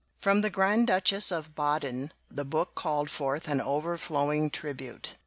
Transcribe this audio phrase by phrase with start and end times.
[0.17, 5.13] From the Grand Duchess of Baden the book called forth an overflowing tribute.